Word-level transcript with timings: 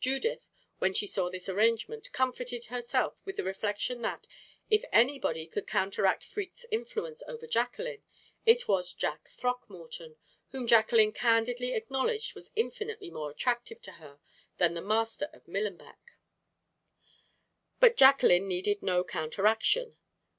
Judith, 0.00 0.48
when 0.78 0.94
she 0.94 1.06
saw 1.06 1.28
this 1.28 1.50
arrangement, 1.50 2.10
comforted 2.10 2.64
herself 2.72 3.18
with 3.26 3.36
the 3.36 3.44
reflection 3.44 4.00
that, 4.00 4.26
if 4.70 4.86
anybody 4.90 5.46
could 5.46 5.66
counteract 5.66 6.24
Freke's 6.24 6.64
influence 6.70 7.22
over 7.28 7.46
Jacqueline, 7.46 8.02
it 8.46 8.66
was 8.68 8.94
Jack 8.94 9.28
Throckmorton, 9.28 10.16
whom 10.48 10.66
Jacqueline 10.66 11.12
candidly 11.12 11.74
acknowledged 11.74 12.34
was 12.34 12.52
infinitely 12.56 13.10
more 13.10 13.30
attractive 13.30 13.82
to 13.82 13.92
her 14.00 14.18
than 14.56 14.72
the 14.72 14.80
master 14.80 15.28
of 15.34 15.44
Millenbeck. 15.46 16.16
But 17.78 17.98
Jacqueline 17.98 18.48
needed 18.48 18.82
no 18.82 19.04
counteraction. 19.04 19.98